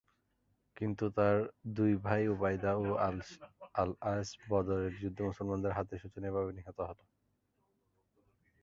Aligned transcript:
কিন্তু 0.77 1.05
তার 1.17 1.37
দুই 1.71 1.91
ভাই 2.05 2.23
উবাইদা 2.27 2.71
ও 2.79 2.85
আল 3.75 3.91
আস 4.11 4.27
বদরের 4.49 4.93
যুদ্ধে 5.01 5.21
মুসলমানদের 5.29 5.75
হাতে 5.77 5.95
শোচনীয় 5.97 6.33
ভাবে 6.35 6.51
নিহত 6.57 6.77
হলো। 6.89 7.03